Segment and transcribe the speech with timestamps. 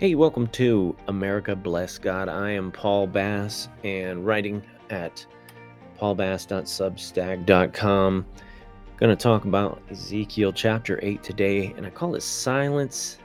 [0.00, 2.30] Hey, welcome to America Bless God.
[2.30, 5.26] I am Paul Bass and writing at
[5.98, 8.26] paulbass.substack.com.
[8.96, 13.18] Going to talk about Ezekiel chapter 8 today, and I call it silence,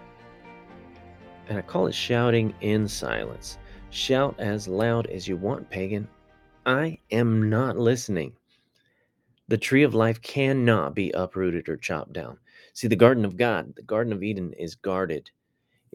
[1.47, 3.57] and I call it shouting in silence.
[3.89, 6.09] Shout as loud as you want, pagan.
[6.65, 8.33] I am not listening.
[9.47, 12.37] The tree of life cannot be uprooted or chopped down.
[12.73, 15.31] See, the garden of God, the Garden of Eden, is guarded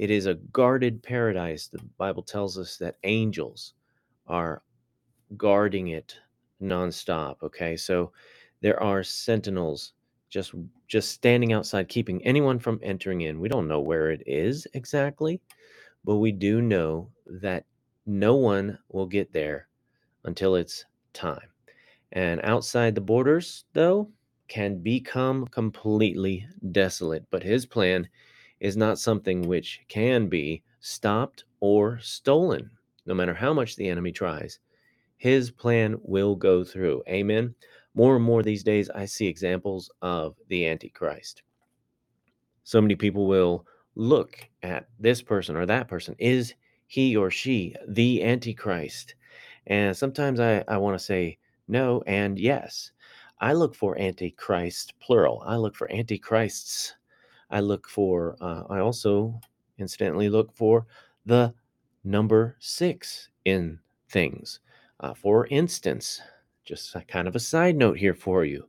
[0.01, 1.69] it is a guarded paradise.
[1.69, 3.75] The Bible tells us that angels
[4.26, 4.63] are
[5.36, 6.17] guarding it
[6.63, 7.36] nonstop.
[7.43, 8.11] Okay, so
[8.63, 9.93] there are sentinels
[10.31, 10.54] just
[10.89, 13.40] just standing outside, keeping anyone from entering in.
[13.40, 15.39] We don't know where it is exactly,
[16.03, 17.67] but we do know that
[18.07, 19.68] no one will get there
[20.25, 21.51] until it's time.
[22.12, 24.11] And outside the borders, though,
[24.48, 27.26] can become completely desolate.
[27.31, 28.09] But his plan
[28.61, 32.70] is not something which can be stopped or stolen,
[33.06, 34.59] no matter how much the enemy tries.
[35.17, 37.03] His plan will go through.
[37.09, 37.55] Amen.
[37.95, 41.43] More and more these days, I see examples of the Antichrist.
[42.65, 46.15] So many people will look at this person or that person.
[46.19, 46.55] Is
[46.87, 49.15] he or she the Antichrist?
[49.67, 52.93] And sometimes I, I want to say no and yes.
[53.41, 55.43] I look for Antichrist plural.
[55.47, 56.95] I look for Antichrists
[57.51, 59.41] I look for, uh, I also
[59.79, 60.87] incidentally look for
[61.27, 61.55] the
[62.05, 64.61] number six in things.
[65.01, 66.21] Uh, for instance,
[66.65, 68.69] just kind of a side note here for you.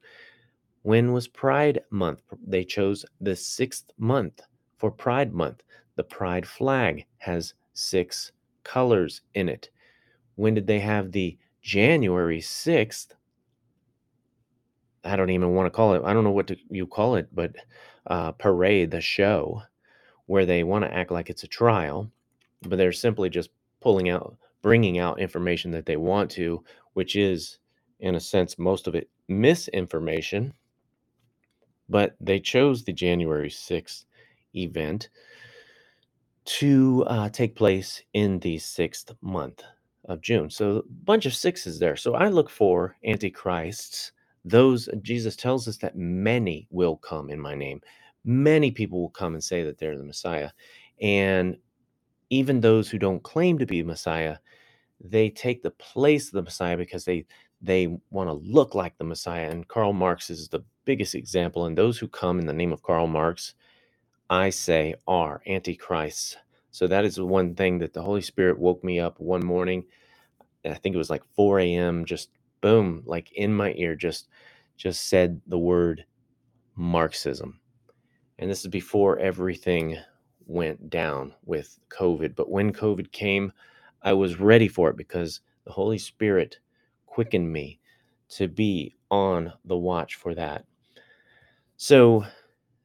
[0.84, 2.22] When was Pride Month?
[2.46, 4.42] They chose the sixth month
[4.78, 5.62] for Pride Month.
[5.96, 8.32] The Pride flag has six
[8.64, 9.70] colors in it.
[10.36, 13.10] When did they have the January 6th?
[15.04, 17.28] I don't even want to call it, I don't know what to, you call it,
[17.34, 17.56] but
[18.08, 19.62] uh, parade, the show,
[20.26, 22.10] where they want to act like it's a trial,
[22.64, 23.50] but they're simply just
[23.82, 27.60] pulling out, bringing out information that they want to, which is,
[28.00, 30.54] in a sense, most of it misinformation.
[31.90, 34.06] But they chose the January 6th
[34.56, 35.10] event
[36.44, 39.64] to uh, take place in the sixth month
[40.06, 40.50] of June.
[40.50, 41.96] So a bunch of sixes there.
[41.96, 44.12] So I look for antichrists
[44.46, 47.82] those Jesus tells us that many will come in my name.
[48.26, 50.52] Many people will come and say that they're the Messiah.
[51.02, 51.58] And
[52.30, 54.38] even those who don't claim to be Messiah,
[55.04, 57.26] they take the place of the Messiah because they
[57.62, 59.50] they want to look like the Messiah.
[59.52, 61.66] And Karl Marx is the biggest example.
[61.66, 63.56] And those who come in the name of Karl Marx,
[64.30, 66.38] I say, are antichrists.
[66.72, 69.86] So that is one thing that the Holy Spirit woke me up one morning.
[70.66, 72.06] I think it was like 4 a.m.
[72.06, 72.30] just
[72.62, 74.30] boom, like in my ear, just
[74.78, 76.06] just said the word
[76.78, 77.61] Marxism.
[78.42, 79.98] And this is before everything
[80.48, 82.36] went down with COVID.
[82.36, 83.54] But when COVID came,
[84.02, 86.58] I was ready for it because the Holy Spirit
[87.06, 87.80] quickened me
[88.30, 90.66] to be on the watch for that.
[91.78, 92.26] So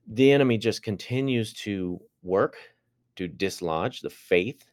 [0.06, 2.56] the enemy just continues to work
[3.16, 4.70] to dislodge the faith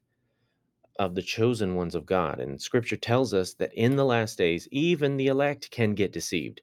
[1.00, 2.42] of the chosen ones of God.
[2.42, 6.60] And scripture tells us that in the last days, even the elect can get deceived.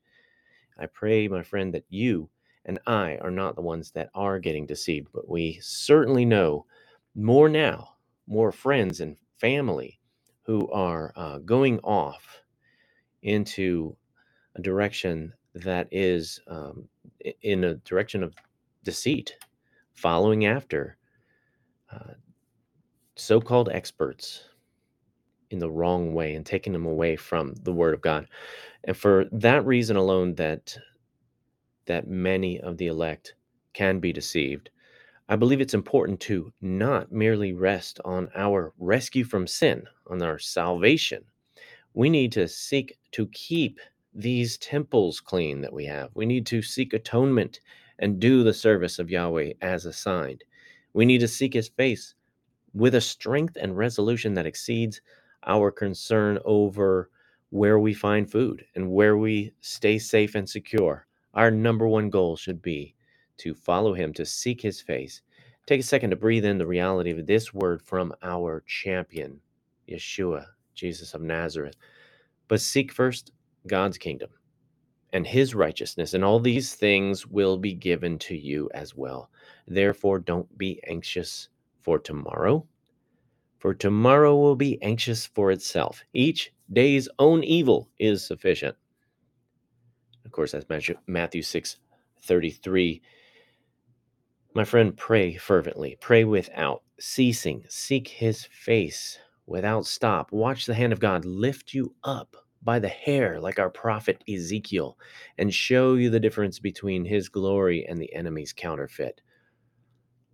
[0.78, 2.28] I pray, my friend, that you
[2.66, 6.66] and I are not the ones that are getting deceived, but we certainly know
[7.14, 10.00] more now, more friends and family
[10.44, 12.42] who are uh, going off
[13.22, 13.96] into
[14.56, 16.88] a direction that is um,
[17.42, 18.34] in a direction of
[18.84, 19.36] deceit,
[19.94, 20.96] following after
[21.92, 22.14] uh,
[23.16, 24.44] so called experts
[25.50, 28.26] in the wrong way and taking them away from the word of God.
[28.84, 30.76] And for that reason alone that
[31.86, 33.34] that many of the elect
[33.72, 34.70] can be deceived,
[35.28, 40.38] I believe it's important to not merely rest on our rescue from sin, on our
[40.40, 41.24] salvation.
[41.94, 43.78] We need to seek to keep
[44.12, 46.10] these temples clean that we have.
[46.14, 47.60] We need to seek atonement
[48.00, 50.42] and do the service of Yahweh as assigned.
[50.94, 52.14] We need to seek his face
[52.74, 55.00] with a strength and resolution that exceeds
[55.46, 57.10] our concern over
[57.50, 61.06] where we find food and where we stay safe and secure.
[61.34, 62.94] Our number one goal should be
[63.38, 65.22] to follow him, to seek his face.
[65.66, 69.40] Take a second to breathe in the reality of this word from our champion,
[69.88, 71.76] Yeshua, Jesus of Nazareth.
[72.48, 73.32] But seek first
[73.66, 74.30] God's kingdom
[75.12, 79.30] and his righteousness, and all these things will be given to you as well.
[79.66, 81.48] Therefore, don't be anxious
[81.80, 82.66] for tomorrow,
[83.58, 86.02] for tomorrow will be anxious for itself.
[86.14, 88.76] Each day's own evil is sufficient.
[90.24, 90.66] Of course, that's
[91.06, 91.76] Matthew 6
[92.22, 93.02] 33.
[94.54, 100.32] My friend, pray fervently, pray without ceasing, seek his face without stop.
[100.32, 104.98] Watch the hand of God lift you up by the hair, like our prophet Ezekiel,
[105.38, 109.20] and show you the difference between his glory and the enemy's counterfeit.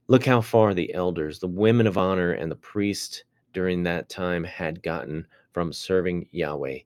[0.09, 4.45] Look how far the elders, the women of honor, and the priests during that time
[4.45, 6.79] had gotten from serving Yahweh,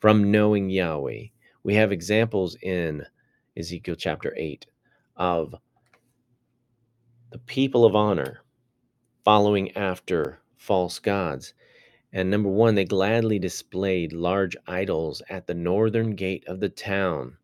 [0.00, 1.26] from knowing Yahweh.
[1.64, 3.06] We have examples in
[3.56, 4.66] Ezekiel chapter 8
[5.16, 5.54] of
[7.30, 8.42] the people of honor
[9.24, 11.54] following after false gods.
[12.12, 17.36] And number one, they gladly displayed large idols at the northern gate of the town.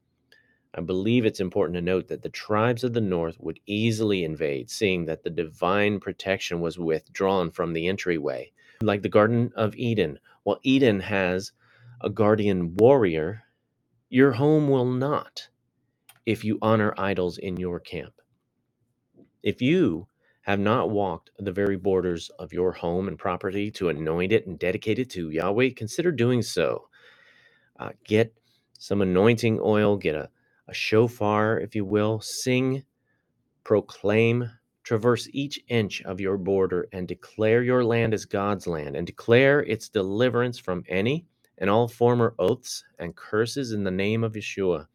[0.75, 4.69] I believe it's important to note that the tribes of the north would easily invade,
[4.69, 8.51] seeing that the divine protection was withdrawn from the entryway.
[8.83, 11.53] Like the Garden of Eden, while Eden has
[12.01, 13.45] a guardian warrior,
[14.11, 15.49] your home will not
[16.27, 18.15] if you honor idols in your camp.
[19.43, 20.09] If you
[20.43, 24.59] have not walked the very borders of your home and property to anoint it and
[24.59, 26.89] dedicate it to Yahweh, consider doing so.
[27.79, 28.35] Uh, get
[28.79, 30.29] some anointing oil, get a,
[30.69, 32.83] a shofar, if you will, sing,
[33.65, 34.51] proclaim,
[34.85, 39.61] traverse each inch of your border, and declare your land as God's land, and declare
[39.61, 41.27] its deliverance from any
[41.59, 44.87] and all former oaths and curses in the name of Yeshua.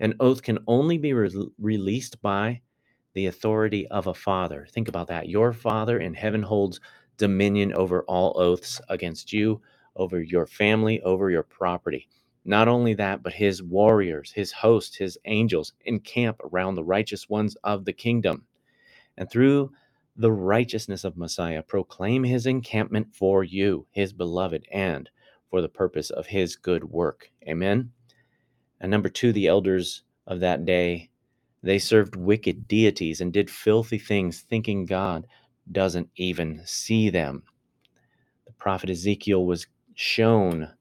[0.00, 2.60] An oath can only be re- released by
[3.14, 4.66] the authority of a father.
[4.70, 5.28] Think about that.
[5.28, 6.80] Your father in heaven holds
[7.18, 9.60] dominion over all oaths against you,
[9.96, 12.08] over your family, over your property.
[12.44, 17.56] Not only that, but his warriors, his hosts, his angels encamp around the righteous ones
[17.62, 18.44] of the kingdom.
[19.16, 19.72] And through
[20.16, 25.08] the righteousness of Messiah, proclaim his encampment for you, his beloved, and
[25.52, 27.30] for the purpose of his good work.
[27.46, 27.92] Amen.
[28.80, 31.10] And number two, the elders of that day
[31.62, 35.26] they served wicked deities and did filthy things, thinking God
[35.70, 37.42] doesn't even see them.
[38.46, 40.72] The prophet Ezekiel was shown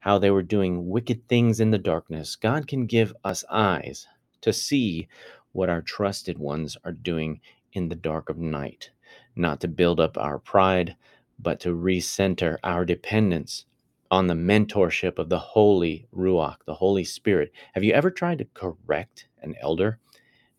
[0.00, 2.36] how they were doing wicked things in the darkness.
[2.36, 4.06] God can give us eyes
[4.42, 5.08] to see
[5.52, 7.40] what our trusted ones are doing
[7.72, 8.90] in the dark of night,
[9.34, 10.94] not to build up our pride,
[11.38, 13.64] but to recenter our dependence
[14.10, 17.52] on the mentorship of the Holy Ruach, the Holy Spirit.
[17.74, 19.98] Have you ever tried to correct an elder?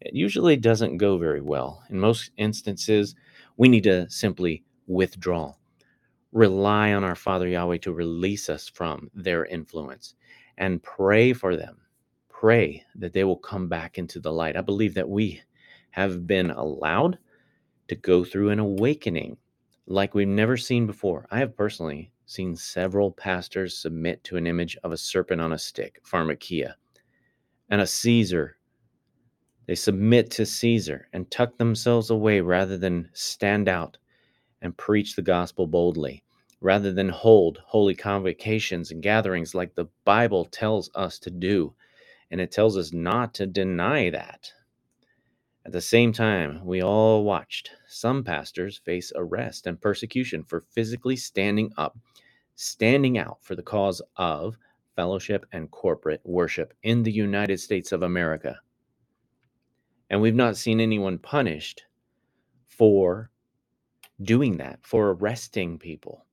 [0.01, 1.83] it usually doesn't go very well.
[1.89, 3.15] In most instances,
[3.57, 5.53] we need to simply withdraw,
[6.31, 10.15] rely on our Father Yahweh to release us from their influence,
[10.57, 11.77] and pray for them.
[12.29, 14.57] Pray that they will come back into the light.
[14.57, 15.41] I believe that we
[15.91, 17.19] have been allowed
[17.87, 19.37] to go through an awakening
[19.85, 21.27] like we've never seen before.
[21.29, 25.57] I have personally seen several pastors submit to an image of a serpent on a
[25.57, 26.73] stick, pharmakia,
[27.69, 28.57] and a Caesar
[29.71, 33.97] they submit to Caesar and tuck themselves away rather than stand out
[34.61, 36.23] and preach the gospel boldly,
[36.59, 41.73] rather than hold holy convocations and gatherings like the Bible tells us to do.
[42.31, 44.51] And it tells us not to deny that.
[45.65, 51.15] At the same time, we all watched some pastors face arrest and persecution for physically
[51.15, 51.97] standing up,
[52.55, 54.57] standing out for the cause of
[54.95, 58.59] fellowship and corporate worship in the United States of America.
[60.09, 61.85] And we've not seen anyone punished
[62.67, 63.29] for
[64.23, 66.25] doing that, for arresting people.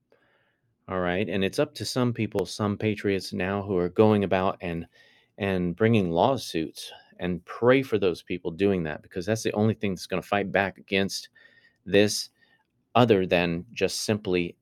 [0.88, 1.28] All right.
[1.28, 4.86] And it's up to some people, some patriots now who are going about and
[5.36, 9.92] and bringing lawsuits and pray for those people doing that because that's the only thing
[9.94, 11.28] that's going to fight back against
[11.84, 12.30] this
[12.94, 14.56] other than just simply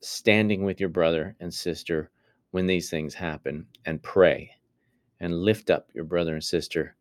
[0.00, 2.10] standing with your brother and sister
[2.50, 4.50] when these things happen and pray
[5.20, 6.96] and lift up your brother and sister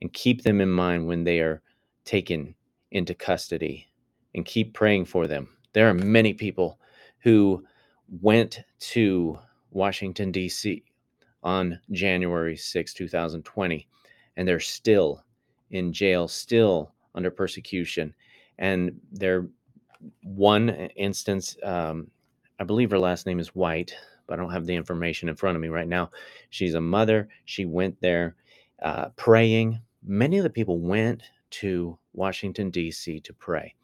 [0.00, 1.62] and keep them in mind when they are
[2.04, 2.54] taken
[2.90, 3.86] into custody
[4.34, 5.48] and keep praying for them.
[5.72, 6.78] There are many people
[7.20, 7.64] who
[8.20, 9.38] went to
[9.70, 10.84] Washington, D.C.
[11.42, 13.88] on January 6, 2020,
[14.36, 15.24] and they're still
[15.70, 18.14] in jail, still under persecution.
[18.58, 19.48] And there,
[20.22, 22.10] one instance, um,
[22.58, 23.94] I believe her last name is White,
[24.26, 26.10] but I don't have the information in front of me right now.
[26.50, 27.28] She's a mother.
[27.44, 28.36] She went there
[28.82, 33.20] uh, praying many of the people went to Washington, D.C.
[33.20, 33.74] to pray.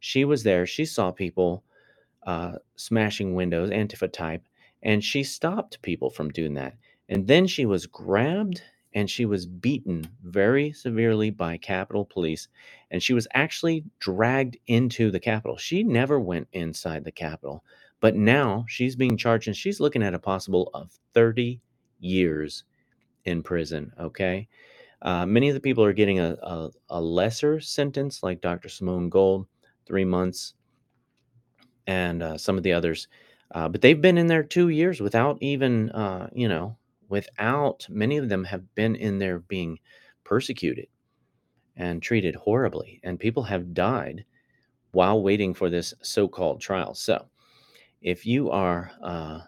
[0.00, 0.66] She was there.
[0.66, 1.64] She saw people
[2.26, 4.42] uh, smashing windows, Antifa type,
[4.82, 6.74] and she stopped people from doing that.
[7.08, 8.62] And then she was grabbed
[8.96, 12.48] and she was beaten very severely by Capitol Police.
[12.90, 15.58] And she was actually dragged into the Capitol.
[15.58, 17.62] She never went inside the Capitol,
[18.00, 21.60] but now she's being charged and she's looking at a possible of 30
[22.00, 22.64] years
[23.26, 23.92] in prison.
[24.00, 24.48] Okay.
[25.02, 28.70] Uh, many of the people are getting a, a, a lesser sentence, like Dr.
[28.70, 29.46] Simone Gold,
[29.84, 30.54] three months,
[31.86, 33.08] and uh, some of the others.
[33.50, 38.16] Uh, but they've been in there two years without even, uh, you know, without many
[38.16, 39.78] of them have been in there being
[40.24, 40.88] persecuted
[41.76, 44.24] and treated horribly, and people have died
[44.92, 46.94] while waiting for this so-called trial.
[46.94, 47.26] So,
[48.00, 49.40] if you are, uh,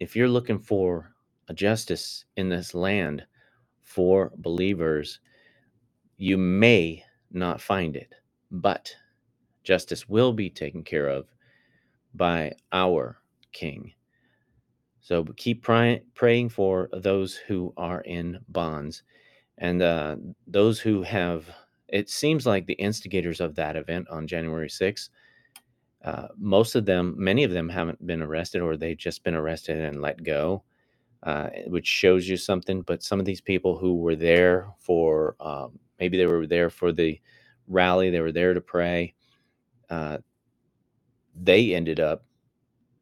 [0.00, 1.12] if you're looking for
[1.48, 3.24] a justice in this land
[3.82, 5.20] for believers,
[6.16, 8.14] you may not find it,
[8.50, 8.94] but
[9.64, 11.26] justice will be taken care of
[12.14, 13.18] by our
[13.52, 13.92] King.
[15.02, 19.02] So keep pray- praying for those who are in bonds
[19.58, 20.16] and uh,
[20.46, 21.46] those who have.
[21.88, 25.10] It seems like the instigators of that event on January 6th,
[26.04, 29.78] uh, most of them, many of them haven't been arrested or they've just been arrested
[29.78, 30.62] and let go,
[31.24, 32.80] uh, which shows you something.
[32.82, 36.92] But some of these people who were there for um, maybe they were there for
[36.92, 37.20] the
[37.68, 39.14] rally, they were there to pray,
[39.90, 40.18] uh,
[41.34, 42.24] they ended up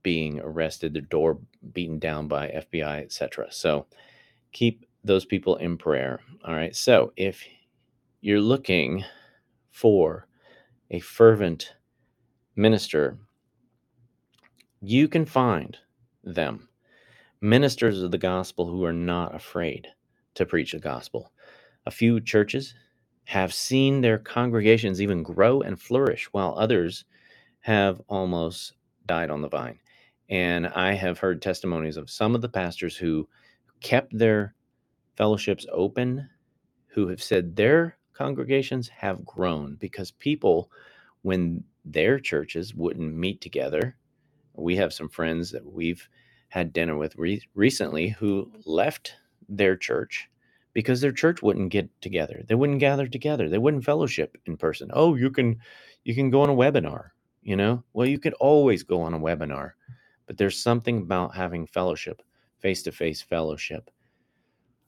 [0.02, 1.38] being arrested, their door
[1.72, 3.48] beaten down by FBI, etc.
[3.50, 3.86] So
[4.52, 6.20] keep those people in prayer.
[6.44, 6.74] All right.
[6.74, 7.44] So if
[8.20, 9.04] you're looking
[9.70, 10.26] for
[10.90, 11.74] a fervent
[12.56, 13.18] minister,
[14.80, 15.76] you can find
[16.22, 16.68] them.
[17.40, 19.88] Ministers of the gospel who are not afraid
[20.34, 21.32] to preach the gospel.
[21.86, 22.74] A few churches
[23.24, 27.04] have seen their congregations even grow and flourish, while others
[27.60, 28.74] have almost
[29.06, 29.79] died on the vine.
[30.30, 33.28] And I have heard testimonies of some of the pastors who
[33.80, 34.54] kept their
[35.16, 36.28] fellowships open,
[36.88, 40.70] who have said their congregations have grown because people,
[41.22, 43.96] when their churches wouldn't meet together,
[44.54, 46.08] we have some friends that we've
[46.48, 49.14] had dinner with re- recently who left
[49.48, 50.28] their church
[50.72, 52.42] because their church wouldn't get together.
[52.46, 53.48] They wouldn't gather together.
[53.48, 54.90] They wouldn't fellowship in person.
[54.92, 55.58] Oh, you can
[56.04, 57.10] you can go on a webinar,
[57.42, 57.84] you know?
[57.92, 59.72] Well, you could always go on a webinar.
[60.30, 62.22] But there's something about having fellowship,
[62.60, 63.90] face-to-face fellowship.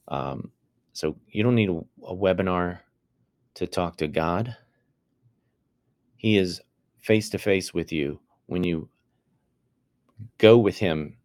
[0.06, 0.52] Um,
[0.92, 2.78] so you don't need a, a webinar
[3.54, 4.56] to talk to God.
[6.16, 6.60] He is
[7.00, 8.88] face to face with you when you
[10.38, 11.16] go with Him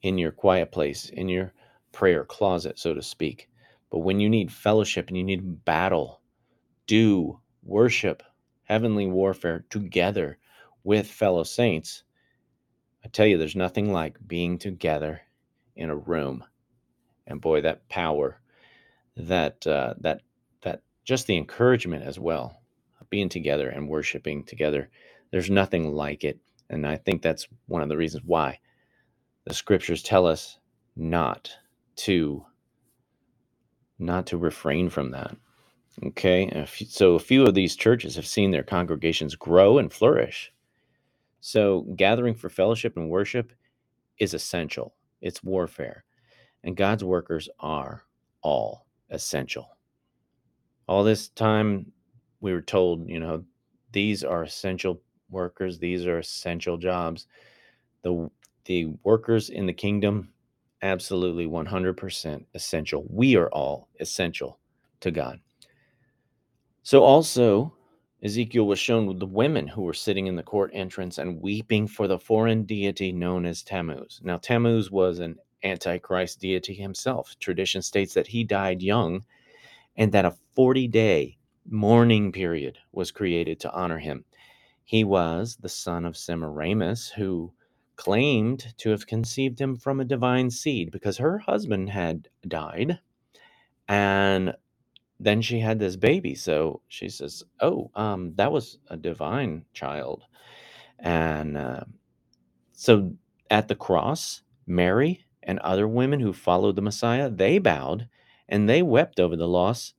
[0.00, 1.52] in your quiet place, in your
[1.92, 3.50] prayer closet, so to speak.
[3.90, 6.22] But when you need fellowship and you need battle,
[6.86, 8.22] do worship,
[8.64, 10.38] heavenly warfare together
[10.84, 12.04] with fellow saints.
[13.04, 15.22] I tell you, there's nothing like being together
[15.76, 16.44] in a room.
[17.26, 18.40] And boy, that power,
[19.16, 20.22] that, uh, that,
[20.62, 22.60] that, just the encouragement as well,
[23.10, 24.88] being together and worshiping together.
[25.30, 26.38] There's nothing like it.
[26.70, 28.58] And I think that's one of the reasons why
[29.44, 30.58] the scriptures tell us
[30.96, 31.50] not
[31.96, 32.44] to
[33.98, 35.36] not to refrain from that
[36.04, 40.52] okay so a few of these churches have seen their congregations grow and flourish
[41.42, 43.52] so gathering for fellowship and worship
[44.18, 44.94] is essential.
[45.20, 46.04] It's warfare.
[46.62, 48.04] And god's workers are
[48.42, 49.76] all essential.
[50.86, 51.90] All this time
[52.40, 53.44] we were told you know
[53.90, 55.78] these are essential workers.
[55.78, 57.26] These are essential jobs.
[58.02, 58.30] The
[58.64, 60.28] the workers in the kingdom
[60.82, 63.04] absolutely 100% essential.
[63.08, 64.60] We are all essential
[65.00, 65.40] to god.
[66.84, 67.74] So also
[68.22, 72.06] ezekiel was shown the women who were sitting in the court entrance and weeping for
[72.06, 78.14] the foreign deity known as tammuz now tammuz was an antichrist deity himself tradition states
[78.14, 79.24] that he died young
[79.96, 81.36] and that a 40 day
[81.68, 84.24] mourning period was created to honor him
[84.84, 87.52] he was the son of Semiramis, who
[87.96, 92.98] claimed to have conceived him from a divine seed because her husband had died.
[93.88, 94.54] And
[95.22, 96.34] then she had this baby.
[96.34, 100.24] So she says, Oh, um, that was a divine child.
[100.98, 101.84] And uh,
[102.72, 103.14] so
[103.50, 108.08] at the cross, Mary and other women who followed the Messiah, they bowed
[108.48, 109.94] and they wept over the loss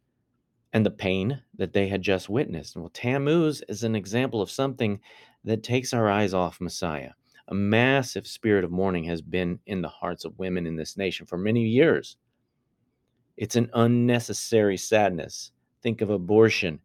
[0.74, 2.76] and the pain that they had just witnessed.
[2.76, 5.00] Well, Tammuz is an example of something
[5.44, 7.12] that takes our eyes off Messiah.
[7.50, 11.26] A massive spirit of mourning has been in the hearts of women in this nation
[11.26, 12.18] for many years.
[13.38, 15.52] It's an unnecessary sadness.
[15.82, 16.80] Think of abortion.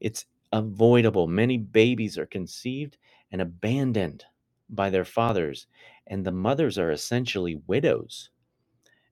[0.00, 1.28] It's avoidable.
[1.28, 2.98] Many babies are conceived
[3.32, 4.24] and abandoned
[4.70, 5.66] by their fathers,
[6.08, 8.30] and the mothers are essentially widows.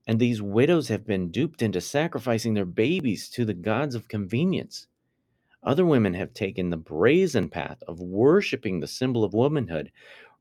[0.08, 4.88] And these widows have been duped into sacrificing their babies to the gods of convenience.
[5.62, 9.92] Other women have taken the brazen path of worshiping the symbol of womanhood,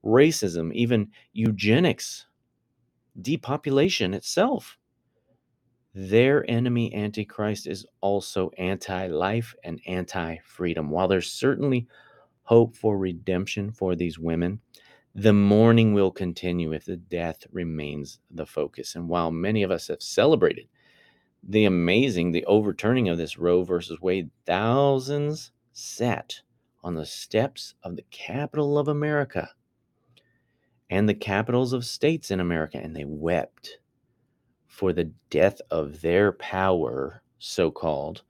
[0.05, 2.25] racism, even eugenics,
[3.21, 4.78] depopulation itself.
[5.93, 10.89] Their enemy, Antichrist, is also anti life and anti freedom.
[10.89, 11.87] While there's certainly
[12.43, 14.61] hope for redemption for these women,
[15.15, 18.95] the mourning will continue if the death remains the focus.
[18.95, 20.67] And while many of us have celebrated
[21.43, 26.41] the amazing, the overturning of this Roe versus Wade, thousands sat
[26.83, 29.49] on the steps of the capitol of America
[30.89, 33.79] and the capitals of states in America, and they wept
[34.79, 38.21] for the death of their power, so called,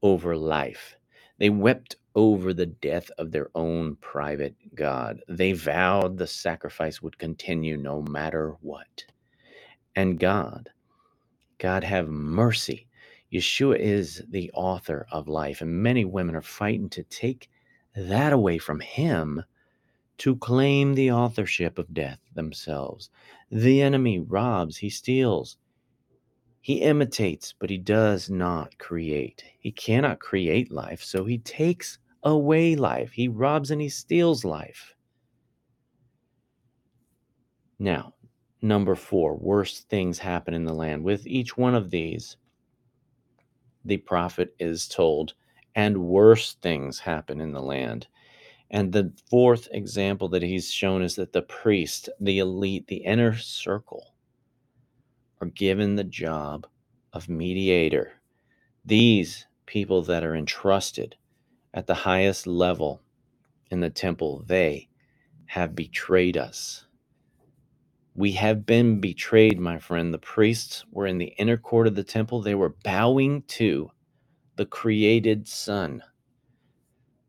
[0.00, 0.96] over life.
[1.36, 5.20] They wept over the death of their own private God.
[5.28, 9.04] They vowed the sacrifice would continue no matter what.
[9.94, 10.70] And God,
[11.58, 12.86] God have mercy.
[13.30, 17.50] Yeshua is the author of life, and many women are fighting to take
[17.94, 19.44] that away from him
[20.16, 23.10] to claim the authorship of death themselves.
[23.50, 25.58] The enemy robs, he steals,
[26.60, 29.44] he imitates, but he does not create.
[29.58, 33.12] He cannot create life, so he takes away life.
[33.12, 34.94] He robs and he steals life.
[37.78, 38.14] Now,
[38.60, 41.02] number four, worst things happen in the land.
[41.02, 42.36] With each one of these,
[43.86, 45.32] the prophet is told,
[45.74, 48.06] and worse things happen in the land.
[48.70, 53.34] And the fourth example that he's shown is that the priest, the elite, the inner
[53.34, 54.14] circle,
[55.40, 56.66] are given the job
[57.12, 58.12] of mediator.
[58.84, 61.16] These people that are entrusted
[61.74, 63.02] at the highest level
[63.70, 64.88] in the temple, they
[65.46, 66.86] have betrayed us.
[68.14, 70.12] We have been betrayed, my friend.
[70.12, 72.42] The priests were in the inner court of the temple.
[72.42, 73.90] They were bowing to
[74.56, 76.02] the created sun.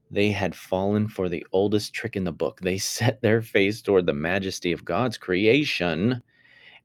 [0.10, 2.60] They had fallen for the oldest trick in the book.
[2.62, 6.22] They set their face toward the majesty of God's creation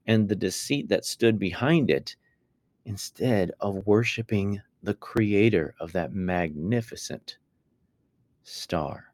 [0.07, 2.15] and the deceit that stood behind it
[2.85, 7.37] instead of worshiping the creator of that magnificent
[8.43, 9.11] star.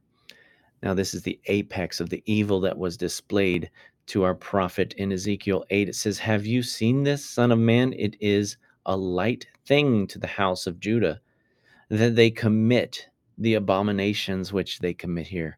[0.84, 3.72] Now, this is the apex of the evil that was displayed
[4.08, 5.90] to our prophet in Ezekiel 8.
[5.90, 7.94] It says, Have you seen this, Son of Man?
[7.94, 11.22] It is a light thing to the house of Judah
[11.90, 15.58] that they commit the abominations which they commit here.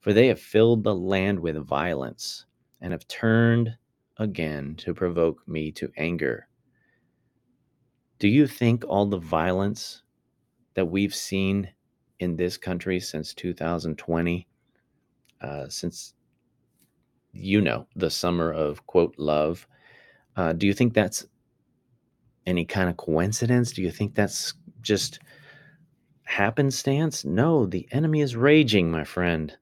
[0.00, 2.46] For they have filled the land with violence
[2.80, 3.76] and have turned
[4.18, 6.48] again to provoke me to anger.
[8.18, 10.02] Do you think all the violence
[10.74, 11.70] that we've seen
[12.20, 14.48] in this country since 2020,
[15.40, 16.14] uh, since
[17.32, 19.66] you know the summer of quote love,
[20.36, 21.26] uh, do you think that's
[22.46, 23.72] any kind of coincidence?
[23.72, 25.20] Do you think that's just
[26.24, 27.24] happenstance?
[27.24, 29.56] No, the enemy is raging, my friend.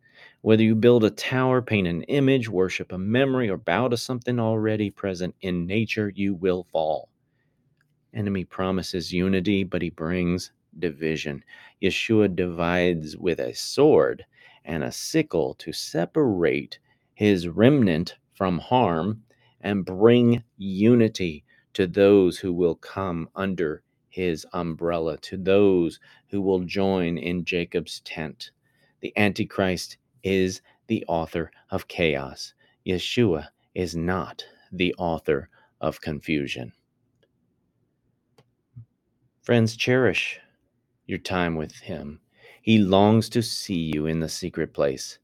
[0.46, 4.38] Whether you build a tower, paint an image, worship a memory, or bow to something
[4.38, 7.08] already present in nature, you will fall.
[8.14, 11.42] Enemy promises unity, but he brings division.
[11.82, 14.24] Yeshua divides with a sword
[14.64, 16.78] and a sickle to separate
[17.14, 19.24] his remnant from harm
[19.62, 26.60] and bring unity to those who will come under his umbrella, to those who will
[26.60, 28.52] join in Jacob's tent.
[29.00, 32.52] The Antichrist is the author of chaos.
[32.84, 35.48] Yeshua is not the author
[35.80, 36.72] of confusion.
[39.42, 40.40] Friends, cherish
[41.06, 42.20] your time with him.
[42.62, 45.20] He longs to see you in the secret place.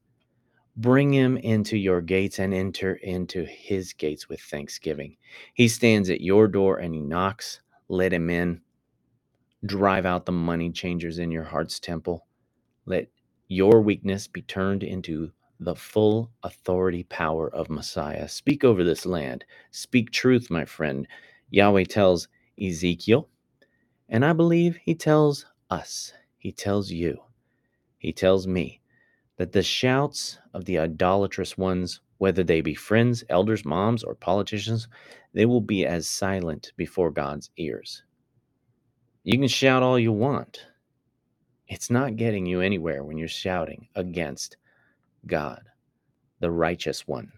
[0.77, 5.17] Bring him into your gates and enter into his gates with thanksgiving.
[5.53, 7.59] He stands at your door and he knocks.
[7.89, 8.61] Let him in.
[9.65, 12.25] Drive out the money changers in your heart's temple.
[12.85, 13.09] Let
[13.47, 18.27] your weakness be turned into the full authority power of Messiah.
[18.27, 19.45] Speak over this land.
[19.71, 21.07] Speak truth, my friend.
[21.51, 22.27] Yahweh tells
[22.61, 23.29] Ezekiel,
[24.09, 27.19] and I believe he tells us, he tells you,
[27.97, 28.81] he tells me
[29.37, 34.87] that the shouts of the idolatrous ones, whether they be friends, elders, moms, or politicians,
[35.33, 38.03] they will be as silent before God's ears.
[39.23, 40.67] You can shout all you want.
[41.67, 44.57] It's not getting you anywhere when you're shouting against
[45.25, 45.61] God,
[46.39, 47.31] the righteous one.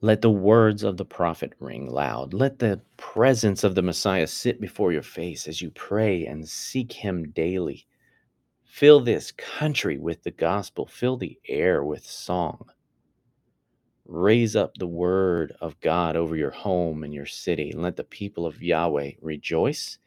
[0.00, 2.32] Let the words of the prophet ring loud.
[2.32, 6.92] Let the presence of the Messiah sit before your face as you pray and seek
[6.92, 7.86] him daily.
[8.64, 12.66] Fill this country with the gospel, fill the air with song.
[14.06, 18.04] Raise up the word of God over your home and your city, and let the
[18.04, 19.98] people of Yahweh rejoice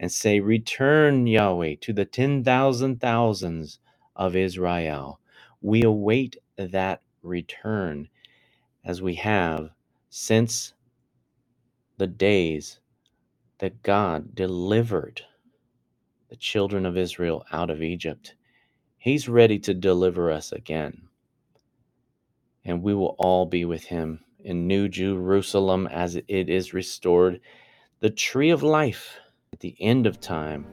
[0.00, 3.80] and say, Return, Yahweh, to the 10,000 thousands
[4.16, 5.20] of Israel.
[5.62, 8.08] We await that return
[8.84, 9.70] as we have
[10.10, 10.74] since
[11.98, 12.80] the days
[13.58, 15.22] that God delivered
[16.30, 18.34] the children of Israel out of Egypt,
[18.98, 21.02] He's ready to deliver us again.
[22.64, 27.40] And we will all be with Him in New Jerusalem as it is restored.
[28.00, 29.19] The tree of life
[29.52, 30.64] at the end of time,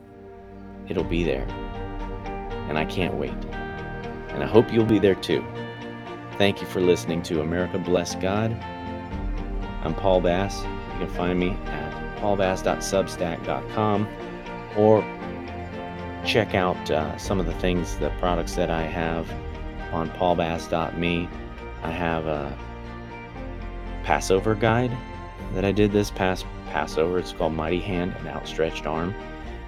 [0.87, 1.47] it'll be there.
[2.69, 3.33] And I can't wait.
[4.29, 5.43] And I hope you'll be there too.
[6.37, 8.51] Thank you for listening to America Bless God.
[9.83, 10.61] I'm Paul Bass.
[10.61, 14.07] You can find me at paulbass.substack.com
[14.77, 15.01] or
[16.23, 19.27] check out uh, some of the things, the products that I have
[19.91, 21.27] on paulbass.me.
[21.81, 22.55] I have a
[24.03, 24.95] Passover guide
[25.53, 27.19] that I did this past Passover.
[27.19, 29.13] It's called Mighty Hand and Outstretched Arm.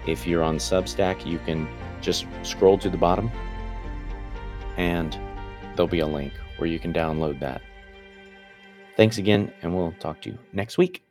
[0.07, 1.67] If you're on Substack, you can
[2.01, 3.31] just scroll to the bottom
[4.77, 5.17] and
[5.75, 7.61] there'll be a link where you can download that.
[8.95, 11.03] Thanks again, and we'll talk to you next week.